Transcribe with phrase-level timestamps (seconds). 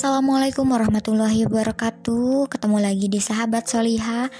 [0.00, 2.48] Assalamualaikum warahmatullahi wabarakatuh.
[2.48, 4.32] Ketemu lagi di Sahabat Soliha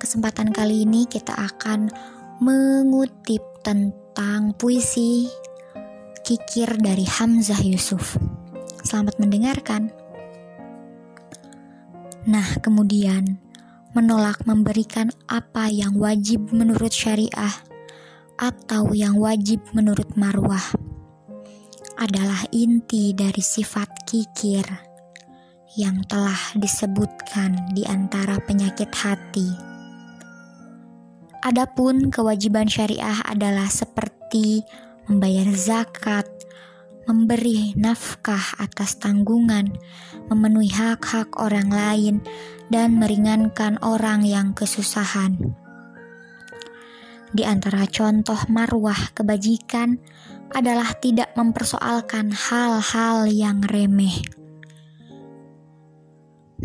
[0.00, 1.92] Kesempatan kali ini kita akan
[2.40, 5.28] mengutip tentang puisi
[6.24, 8.16] Kikir dari Hamzah Yusuf.
[8.80, 9.92] Selamat mendengarkan.
[12.24, 13.36] Nah kemudian
[13.92, 17.52] menolak memberikan apa yang wajib menurut syariah
[18.40, 20.64] atau yang wajib menurut marwah
[22.00, 24.83] adalah inti dari sifat kikir
[25.74, 29.74] yang telah disebutkan di antara penyakit hati.
[31.44, 34.64] Adapun kewajiban syariah adalah seperti
[35.10, 36.24] membayar zakat,
[37.04, 39.76] memberi nafkah atas tanggungan,
[40.32, 42.24] memenuhi hak-hak orang lain,
[42.72, 45.36] dan meringankan orang yang kesusahan.
[47.34, 49.98] Di antara contoh marwah kebajikan
[50.54, 54.43] adalah tidak mempersoalkan hal-hal yang remeh.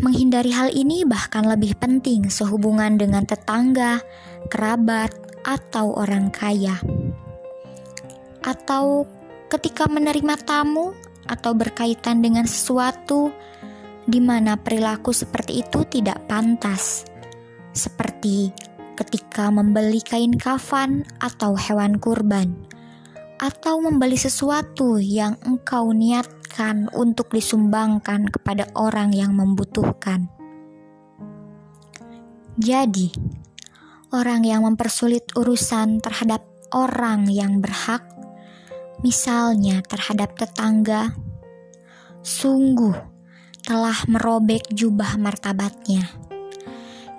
[0.00, 4.00] Menghindari hal ini bahkan lebih penting sehubungan dengan tetangga,
[4.48, 5.12] kerabat,
[5.44, 6.80] atau orang kaya.
[8.40, 9.04] Atau
[9.52, 10.96] ketika menerima tamu
[11.28, 13.28] atau berkaitan dengan sesuatu
[14.08, 17.04] di mana perilaku seperti itu tidak pantas.
[17.76, 18.50] Seperti
[18.96, 22.56] ketika membeli kain kafan atau hewan kurban,
[23.40, 30.28] atau membeli sesuatu yang engkau niatkan untuk disumbangkan kepada orang yang membutuhkan.
[32.60, 33.08] Jadi,
[34.12, 36.44] orang yang mempersulit urusan terhadap
[36.76, 38.04] orang yang berhak,
[39.00, 41.16] misalnya terhadap tetangga,
[42.20, 42.92] sungguh
[43.64, 46.20] telah merobek jubah martabatnya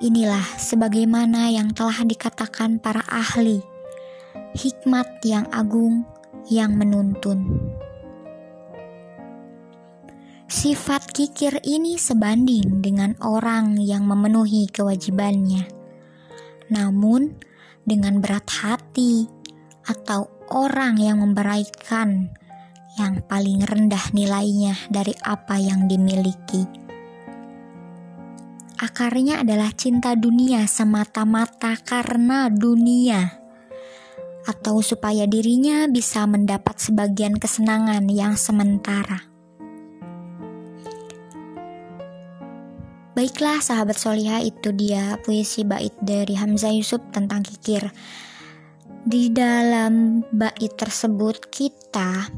[0.00, 3.60] Inilah sebagaimana yang telah dikatakan para ahli,
[4.54, 6.06] hikmat yang agung
[6.50, 7.60] yang menuntun.
[10.50, 15.70] Sifat kikir ini sebanding dengan orang yang memenuhi kewajibannya,
[16.74, 17.38] namun
[17.86, 19.30] dengan berat hati
[19.86, 22.34] atau orang yang memberaikan
[22.98, 26.66] yang paling rendah nilainya dari apa yang dimiliki.
[28.80, 33.39] Akarnya adalah cinta dunia semata-mata karena dunia,
[34.48, 39.30] atau supaya dirinya bisa mendapat sebagian kesenangan yang sementara.
[43.10, 47.90] Baiklah sahabat soliha itu dia puisi bait dari Hamzah Yusuf tentang kikir.
[49.04, 52.30] Di dalam bait tersebut kita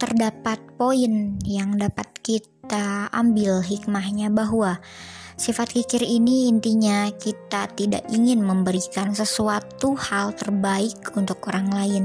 [0.00, 4.80] terdapat poin yang dapat kita ambil hikmahnya bahwa
[5.34, 12.04] Sifat kikir ini intinya kita tidak ingin memberikan sesuatu hal terbaik untuk orang lain.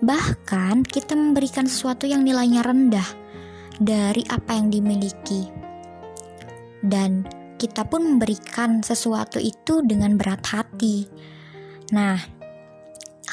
[0.00, 3.04] Bahkan kita memberikan sesuatu yang nilainya rendah
[3.76, 5.52] dari apa yang dimiliki.
[6.80, 7.28] Dan
[7.60, 11.06] kita pun memberikan sesuatu itu dengan berat hati.
[11.92, 12.16] Nah,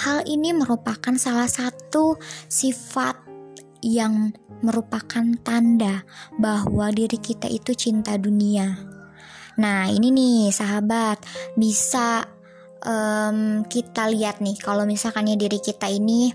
[0.04, 2.20] hal ini merupakan salah satu
[2.52, 3.18] sifat
[3.80, 6.04] yang merupakan tanda
[6.36, 8.99] bahwa diri kita itu cinta dunia.
[9.60, 11.20] Nah, ini nih sahabat,
[11.60, 12.24] bisa
[12.84, 16.32] um, kita lihat nih kalau misalkannya diri kita ini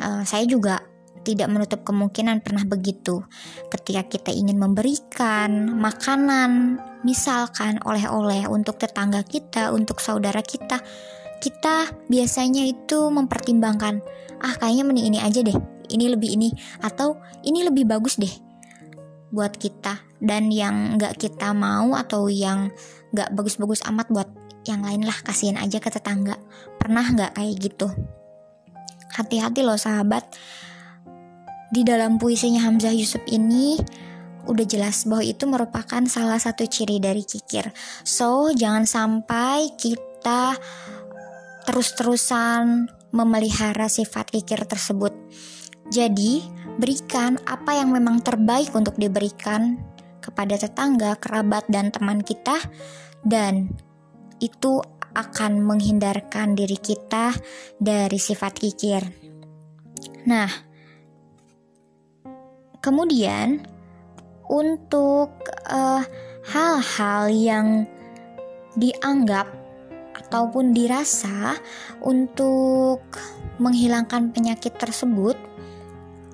[0.00, 0.80] uh, saya juga
[1.22, 3.22] tidak menutup kemungkinan pernah begitu.
[3.70, 10.82] Ketika kita ingin memberikan makanan, misalkan oleh-oleh untuk tetangga kita, untuk saudara kita,
[11.38, 14.02] kita biasanya itu mempertimbangkan,
[14.42, 15.54] ah kayaknya mending ini aja deh,
[15.92, 16.50] ini lebih ini,
[16.82, 18.32] atau ini lebih bagus deh
[19.30, 22.70] buat kita dan yang nggak kita mau atau yang
[23.10, 24.30] nggak bagus-bagus amat buat
[24.62, 26.38] yang lain lah kasihin aja ke tetangga.
[26.78, 27.90] Pernah nggak kayak gitu?
[29.18, 30.22] Hati-hati loh sahabat.
[31.74, 33.76] Di dalam puisinya Hamzah Yusuf ini
[34.46, 37.74] udah jelas bahwa itu merupakan salah satu ciri dari kikir.
[38.06, 40.54] So jangan sampai kita
[41.66, 45.12] terus-terusan memelihara sifat kikir tersebut.
[45.92, 49.76] Jadi Berikan apa yang memang terbaik untuk diberikan
[50.22, 52.56] kepada tetangga, kerabat, dan teman kita,
[53.26, 53.74] dan
[54.38, 54.78] itu
[55.12, 57.34] akan menghindarkan diri kita
[57.76, 59.02] dari sifat kikir.
[60.24, 60.48] Nah,
[62.80, 63.66] kemudian
[64.48, 65.34] untuk
[65.68, 66.02] eh,
[66.48, 67.66] hal-hal uh, yang
[68.78, 69.50] dianggap
[70.16, 71.58] ataupun dirasa
[72.00, 73.04] untuk
[73.60, 75.36] menghilangkan penyakit tersebut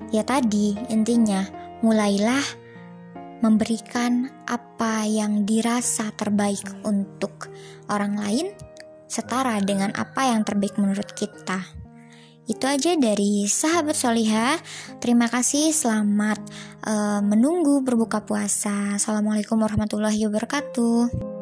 [0.09, 1.45] Ya tadi intinya
[1.85, 2.41] mulailah
[3.39, 7.47] memberikan apa yang dirasa terbaik untuk
[7.87, 8.47] orang lain
[9.09, 11.63] setara dengan apa yang terbaik menurut kita.
[12.49, 14.57] Itu aja dari sahabat Solihah.
[14.97, 16.41] Terima kasih, selamat
[16.81, 18.97] uh, menunggu berbuka puasa.
[18.97, 21.38] Assalamualaikum warahmatullahi wabarakatuh.